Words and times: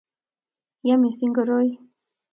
ya 0.87 0.95
mising 1.01 1.31
koroi 1.35 1.69